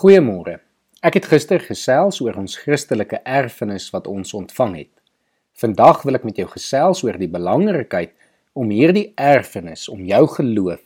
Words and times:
Goeiemôre. 0.00 0.54
Ek 1.04 1.18
het 1.18 1.26
gister 1.28 1.60
gesels 1.60 2.22
oor 2.24 2.38
ons 2.40 2.54
Christelike 2.56 3.18
erfenis 3.28 3.90
wat 3.92 4.06
ons 4.08 4.30
ontvang 4.38 4.78
het. 4.78 4.92
Vandag 5.60 6.06
wil 6.08 6.16
ek 6.16 6.24
met 6.24 6.40
jou 6.40 6.46
gesels 6.48 7.02
oor 7.04 7.18
die 7.20 7.28
belangrikheid 7.28 8.14
om 8.56 8.72
hierdie 8.72 9.10
erfenis, 9.20 9.90
om 9.92 10.00
jou 10.08 10.22
geloof 10.38 10.80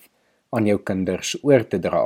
aan 0.50 0.66
jou 0.66 0.80
kinders 0.82 1.36
oor 1.46 1.62
te 1.62 1.78
dra. 1.78 2.02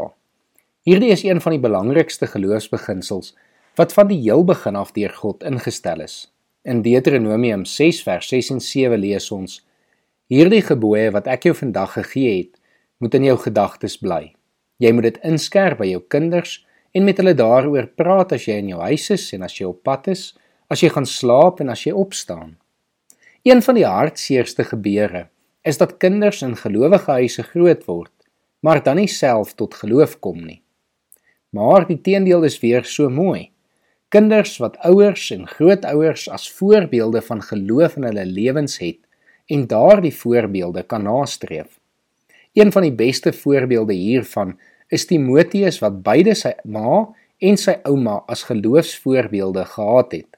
Hierdie 0.84 1.08
is 1.16 1.24
een 1.24 1.40
van 1.40 1.56
die 1.56 1.62
belangrikste 1.64 2.28
geloofsbeginsels 2.28 3.32
wat 3.80 3.96
van 3.96 4.12
die 4.12 4.20
heel 4.26 4.44
begin 4.44 4.76
af 4.76 4.92
deur 4.92 5.16
God 5.22 5.48
ingestel 5.48 6.04
is. 6.04 6.20
In 6.68 6.84
Deuteronomium 6.84 7.64
6 7.64 8.04
vers 8.04 8.28
6 8.36 8.56
en 8.58 8.64
7 8.68 9.00
lees 9.00 9.32
ons: 9.32 9.62
Hierdie 10.28 10.60
gebooie 10.60 11.08
wat 11.16 11.32
ek 11.38 11.48
jou 11.48 11.56
vandag 11.56 11.96
gegee 12.02 12.36
het, 12.36 12.54
moet 13.00 13.16
in 13.16 13.30
jou 13.32 13.40
gedagtes 13.48 13.96
bly. 13.96 14.26
Jy 14.76 14.92
moet 14.92 15.14
dit 15.14 15.22
inskerp 15.24 15.80
by 15.80 15.94
jou 15.96 16.04
kinders 16.04 16.58
en 16.92 17.04
met 17.04 17.18
hulle 17.20 17.34
daaroor 17.36 17.88
praat 17.98 18.32
as 18.36 18.46
jy 18.48 18.58
in 18.62 18.72
jou 18.72 18.80
huis 18.80 19.10
is 19.14 19.26
en 19.36 19.44
as 19.46 19.56
jy 19.58 19.66
op 19.68 19.82
pad 19.86 20.08
is, 20.12 20.32
as 20.68 20.82
jy 20.82 20.90
gaan 20.92 21.06
slaap 21.08 21.60
en 21.60 21.72
as 21.72 21.84
jy 21.86 21.92
opstaan. 21.96 22.56
Een 23.46 23.62
van 23.64 23.78
die 23.78 23.86
hartseerste 23.86 24.64
gebeure 24.64 25.28
is 25.62 25.78
dat 25.80 25.98
kinders 26.02 26.42
in 26.42 26.56
gelowige 26.56 27.10
huise 27.20 27.42
groot 27.42 27.84
word, 27.86 28.12
maar 28.60 28.82
dan 28.82 28.98
nie 29.00 29.08
self 29.08 29.54
tot 29.54 29.76
geloof 29.78 30.18
kom 30.24 30.40
nie. 30.44 30.60
Maar 31.54 31.86
die 31.88 32.00
teendeel 32.00 32.44
is 32.44 32.58
weer 32.60 32.84
so 32.84 33.08
mooi. 33.08 33.50
Kinders 34.12 34.56
wat 34.60 34.76
ouers 34.88 35.30
en 35.32 35.46
grootouers 35.48 36.28
as 36.32 36.48
voorbeelde 36.58 37.22
van 37.24 37.42
geloof 37.44 37.96
in 37.96 38.08
hulle 38.08 38.24
lewens 38.26 38.78
het 38.80 39.00
en 39.48 39.66
daardie 39.68 40.12
voorbeelde 40.14 40.82
kan 40.82 41.04
nastreef. 41.04 41.78
Een 42.52 42.72
van 42.72 42.82
die 42.82 42.92
beste 42.92 43.32
voorbeelde 43.32 43.94
hiervan 43.94 44.58
is 44.90 45.06
Timoteus 45.06 45.80
wat 45.82 46.00
beide 46.04 46.34
sy 46.38 46.54
ma 46.64 47.04
en 47.38 47.58
sy 47.60 47.76
ouma 47.86 48.22
as 48.28 48.46
geloofsvoorbeelde 48.48 49.64
gehad 49.74 50.16
het. 50.16 50.30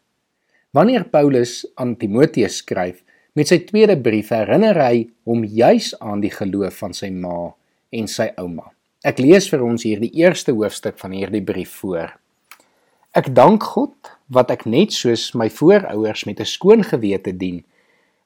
Wanneer 0.76 1.06
Paulus 1.10 1.64
aan 1.80 1.96
Timoteus 1.98 2.60
skryf 2.62 3.00
met 3.34 3.50
sy 3.50 3.60
tweede 3.66 3.96
brief, 3.98 4.32
herinner 4.34 4.76
hy 4.82 5.06
hom 5.26 5.44
juis 5.46 5.92
aan 6.02 6.22
die 6.22 6.32
geloof 6.34 6.82
van 6.82 6.94
sy 6.96 7.10
ma 7.14 7.52
en 7.94 8.10
sy 8.10 8.28
ouma. 8.38 8.68
Ek 9.06 9.22
lees 9.22 9.48
vir 9.48 9.62
ons 9.64 9.86
hier 9.86 10.02
die 10.02 10.12
eerste 10.20 10.52
hoofstuk 10.52 10.98
van 11.00 11.14
hierdie 11.16 11.42
brief 11.42 11.72
voor. 11.80 12.12
Ek 13.16 13.30
dank 13.34 13.64
God 13.72 14.12
wat 14.30 14.52
ek 14.54 14.66
net 14.70 14.92
soos 14.94 15.30
my 15.34 15.48
voorouers 15.50 16.26
met 16.28 16.40
'n 16.40 16.46
skoon 16.46 16.82
gewete 16.84 17.32
dien 17.32 17.64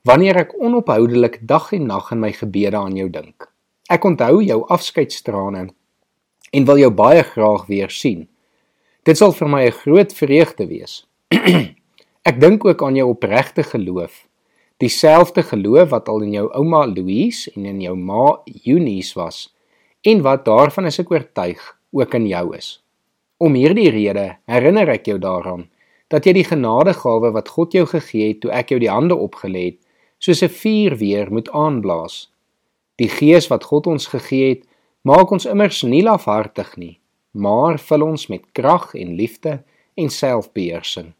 wanneer 0.04 0.36
ek 0.36 0.52
onophoudelik 0.60 1.38
dag 1.40 1.72
en 1.72 1.86
nag 1.86 2.10
in 2.12 2.20
my 2.20 2.32
gebede 2.32 2.76
aan 2.76 2.96
jou 2.96 3.08
dink. 3.08 3.48
Ek 3.88 4.04
onthou 4.04 4.42
jou 4.42 4.66
afskeidstrane 4.68 5.70
en 6.54 6.66
wil 6.68 6.78
jou 6.78 6.90
baie 6.94 7.22
graag 7.26 7.66
weer 7.66 7.90
sien. 7.90 8.28
Dit 9.02 9.18
sal 9.18 9.34
vir 9.36 9.48
my 9.48 9.62
'n 9.66 9.78
groot 9.82 10.12
vreugde 10.12 10.66
wees. 10.66 11.04
ek 12.30 12.40
dink 12.40 12.64
ook 12.64 12.82
aan 12.82 12.96
jou 12.96 13.08
opregte 13.10 13.62
geloof, 13.62 14.26
dieselfde 14.78 15.42
geloof 15.42 15.90
wat 15.90 16.08
al 16.08 16.22
in 16.22 16.32
jou 16.32 16.46
ouma 16.54 16.86
Louise 16.86 17.50
en 17.56 17.66
in 17.66 17.80
jou 17.80 17.96
ma 17.96 18.40
Eunice 18.64 19.18
was 19.18 19.54
en 20.02 20.22
wat 20.22 20.44
daarvan 20.44 20.86
is 20.86 20.98
ek 20.98 21.10
oortuig 21.10 21.60
ook 21.92 22.14
in 22.14 22.26
jou 22.26 22.56
is. 22.56 22.84
Om 23.36 23.54
hierdie 23.54 23.90
rede 23.90 24.36
herinner 24.46 24.88
ek 24.88 25.06
jou 25.06 25.18
daaraan 25.18 25.68
dat 26.12 26.26
jy 26.26 26.32
die 26.36 26.46
genadegawe 26.46 27.32
wat 27.32 27.48
God 27.48 27.72
jou 27.72 27.86
gegee 27.86 28.28
het 28.28 28.40
toe 28.40 28.52
ek 28.52 28.70
jou 28.70 28.78
die 28.78 28.92
hande 28.92 29.16
opgelê 29.16 29.64
het, 29.72 29.80
soos 30.18 30.42
'n 30.42 30.48
vuur 30.48 30.96
weer 30.96 31.32
moet 31.32 31.50
aanblaas. 31.50 32.30
Die 32.96 33.08
gees 33.08 33.48
wat 33.48 33.64
God 33.64 33.86
ons 33.86 34.06
gegee 34.06 34.48
het, 34.48 34.62
Maak 35.04 35.34
ons 35.36 35.44
immers 35.44 35.82
nie 35.84 36.00
lafhartig 36.00 36.70
nie, 36.80 36.94
maar 37.36 37.76
vul 37.76 38.06
ons 38.06 38.22
met 38.32 38.40
krag 38.56 38.94
en 38.96 39.10
liefde 39.18 39.58
en 40.00 40.08
selfbeheersing. 40.08 41.10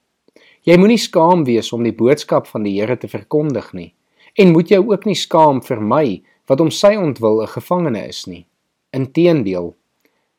Jy 0.64 0.78
moenie 0.80 0.96
skaam 0.96 1.42
wees 1.44 1.68
om 1.76 1.84
die 1.84 1.92
boodskap 1.92 2.48
van 2.48 2.64
die 2.64 2.72
Here 2.78 2.96
te 2.96 3.10
verkondig 3.12 3.68
nie 3.76 3.90
en 4.40 4.54
moet 4.54 4.72
jou 4.72 4.80
ook 4.88 5.04
nie 5.04 5.18
skaam 5.18 5.60
vir 5.66 5.84
my 5.84 6.06
wat 6.48 6.62
om 6.64 6.70
sy 6.72 6.94
ontwil 6.96 7.42
'n 7.42 7.52
gevangene 7.58 8.08
is 8.08 8.24
nie. 8.26 8.46
Inteendeel, 8.92 9.76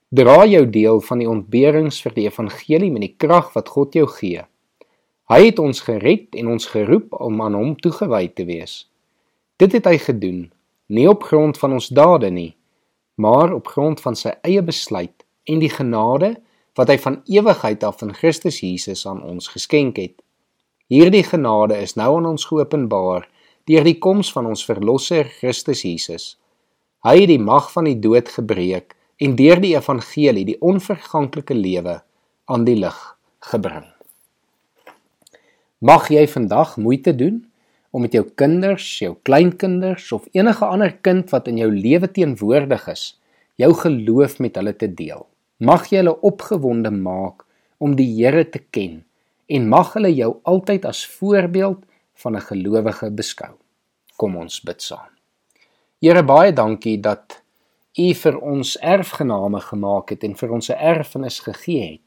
dra 0.10 0.46
jou 0.46 0.66
deel 0.66 1.00
van 1.02 1.20
die 1.20 1.30
ontberings 1.30 2.02
vir 2.02 2.14
die 2.18 2.26
evangelie 2.26 2.92
met 2.92 3.02
die 3.02 3.16
krag 3.18 3.54
wat 3.54 3.70
God 3.70 3.94
jou 3.94 4.08
gee. 4.08 4.42
Hy 5.30 5.46
het 5.46 5.60
ons 5.60 5.82
gered 5.82 6.34
en 6.34 6.48
ons 6.48 6.66
geroep 6.66 7.14
om 7.14 7.42
aan 7.42 7.54
hom 7.54 7.76
toegewy 7.76 8.28
te 8.34 8.46
wees. 8.46 8.90
Dit 9.58 9.72
het 9.74 9.86
hy 9.86 9.98
gedoen, 9.98 10.52
nie 10.90 11.08
op 11.08 11.24
grond 11.24 11.58
van 11.58 11.74
ons 11.74 11.90
dade 11.90 12.32
nie, 12.32 12.55
maar 13.16 13.54
op 13.54 13.68
grond 13.68 14.02
van 14.02 14.16
sy 14.16 14.34
eie 14.44 14.62
besluit 14.66 15.26
en 15.48 15.62
die 15.62 15.72
genade 15.72 16.36
wat 16.76 16.92
hy 16.92 16.98
van 17.00 17.22
ewigheid 17.32 17.84
af 17.88 18.04
in 18.04 18.14
Christus 18.14 18.60
Jesus 18.60 19.06
aan 19.08 19.24
ons 19.24 19.48
geskenk 19.54 20.00
het. 20.02 20.18
Hierdie 20.92 21.24
genade 21.24 21.78
is 21.82 21.96
nou 21.96 22.18
aan 22.18 22.28
ons 22.36 22.46
geopenbaar 22.46 23.30
deur 23.66 23.88
die 23.88 23.98
koms 23.98 24.30
van 24.36 24.46
ons 24.52 24.66
verlosser 24.68 25.26
Christus 25.40 25.82
Jesus. 25.88 26.36
Hy 27.06 27.22
het 27.24 27.32
die 27.32 27.42
mag 27.42 27.72
van 27.74 27.88
die 27.90 27.98
dood 28.02 28.30
gebreek 28.30 28.94
en 29.22 29.36
deur 29.40 29.62
die 29.64 29.74
evangelie 29.78 30.46
die 30.46 30.60
onverganklike 30.62 31.56
lewe 31.56 32.02
aan 32.52 32.66
die 32.68 32.78
lig 32.78 32.98
gebring. 33.52 33.88
Mag 35.86 36.10
jy 36.12 36.26
vandag 36.28 36.76
moeite 36.82 37.16
doen 37.16 37.44
om 37.96 38.04
met 38.04 38.16
jou 38.16 38.26
kinders, 38.36 38.84
jou 39.00 39.14
kleinkinders 39.24 40.10
of 40.12 40.26
enige 40.36 40.68
ander 40.68 40.92
kind 41.08 41.30
wat 41.32 41.48
in 41.48 41.62
jou 41.62 41.70
lewe 41.72 42.10
teenwoordig 42.12 42.90
is, 42.92 43.04
jou 43.56 43.72
geloof 43.80 44.36
met 44.44 44.58
hulle 44.60 44.74
te 44.76 44.90
deel. 44.92 45.24
Mag 45.64 45.88
jy 45.88 46.02
hulle 46.02 46.18
opgewonde 46.28 46.92
maak 46.92 47.46
om 47.80 47.96
die 47.96 48.10
Here 48.18 48.44
te 48.52 48.60
ken 48.76 49.06
en 49.48 49.70
mag 49.72 49.94
hulle 49.96 50.12
jou 50.12 50.34
altyd 50.44 50.88
as 50.90 51.06
voorbeeld 51.08 51.86
van 52.24 52.36
'n 52.36 52.48
gelowige 52.50 53.12
beskou. 53.12 53.54
Kom 54.18 54.36
ons 54.36 54.60
bid 54.60 54.82
saam. 54.82 55.12
Here 56.02 56.24
baie 56.24 56.52
dankie 56.52 57.00
dat 57.00 57.42
U 57.98 58.14
vir 58.14 58.38
ons 58.42 58.78
erfgename 58.78 59.60
gemaak 59.62 60.10
het 60.10 60.24
en 60.24 60.36
vir 60.36 60.52
ons 60.52 60.70
'n 60.70 60.76
erfenis 60.76 61.40
gegee 61.40 61.92
het. 61.92 62.06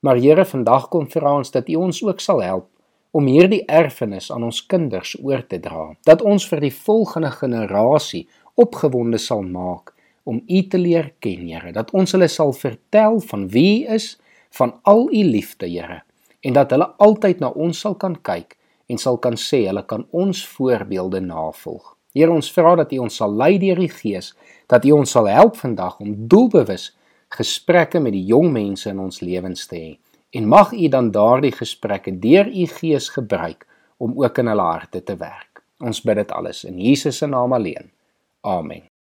Maar 0.00 0.16
Here, 0.16 0.44
vandag 0.44 0.88
kom 0.88 1.08
vra 1.08 1.36
ons 1.36 1.50
dat 1.50 1.68
U 1.68 1.74
ons 1.74 2.02
ook 2.04 2.20
sal 2.20 2.42
help 2.42 2.73
om 3.14 3.28
hierdie 3.30 3.62
erfenis 3.70 4.32
aan 4.34 4.42
ons 4.48 4.58
kinders 4.66 5.12
oor 5.22 5.44
te 5.46 5.60
dra, 5.62 5.92
dat 6.02 6.22
ons 6.26 6.48
vir 6.50 6.64
die 6.66 6.72
volgende 6.74 7.30
generasie 7.30 8.24
opgewonde 8.58 9.20
sal 9.22 9.44
maak 9.46 9.92
om 10.26 10.40
U 10.42 10.60
te 10.72 10.80
leer 10.80 11.12
ken, 11.22 11.46
Here, 11.46 11.70
dat 11.76 11.92
ons 11.94 12.16
hulle 12.16 12.26
sal 12.32 12.50
vertel 12.56 13.20
van 13.28 13.46
wie 13.52 13.84
U 13.84 13.94
is, 13.94 14.14
van 14.58 14.74
al 14.82 15.06
U 15.12 15.22
liefde, 15.30 15.68
Here, 15.70 16.00
en 16.42 16.58
dat 16.58 16.74
hulle 16.74 16.90
altyd 17.06 17.42
na 17.44 17.52
ons 17.54 17.84
sal 17.86 17.94
kan 17.94 18.16
kyk 18.18 18.56
en 18.90 18.98
sal 18.98 19.20
kan 19.22 19.38
sê 19.38 19.62
hulle 19.68 19.84
kan 19.86 20.02
ons 20.10 20.42
voorbeelde 20.56 21.22
navolg. 21.22 21.92
Here, 22.14 22.32
ons 22.34 22.50
vra 22.56 22.74
dat 22.82 22.92
U 22.96 23.04
ons 23.06 23.22
sal 23.22 23.30
lei 23.38 23.54
deur 23.62 23.78
die 23.78 23.92
Gees, 23.94 24.32
dat 24.66 24.86
U 24.88 24.98
ons 24.98 25.14
sal 25.14 25.30
help 25.30 25.60
vandag 25.60 26.00
om 26.02 26.16
doelbewus 26.26 26.90
gesprekke 27.34 28.02
met 28.02 28.14
die 28.16 28.26
jong 28.26 28.50
mense 28.54 28.90
in 28.90 28.98
ons 29.02 29.22
lewens 29.22 29.68
te 29.70 29.78
hê 29.78 29.92
en 30.34 30.48
mag 30.50 30.72
u 30.72 30.88
dan 30.88 31.10
daardie 31.14 31.52
gesprekke 31.54 32.18
deur 32.18 32.48
u 32.50 32.66
gees 32.66 33.08
gebruik 33.14 33.66
om 33.96 34.16
ook 34.22 34.38
in 34.38 34.50
hulle 34.50 34.66
harte 34.66 35.02
te 35.02 35.16
werk. 35.16 35.62
Ons 35.78 36.02
bid 36.02 36.16
dit 36.22 36.32
alles 36.32 36.64
in 36.64 36.80
Jesus 36.80 37.18
se 37.22 37.26
naam 37.30 37.52
alleen. 37.52 37.92
Amen. 38.40 38.93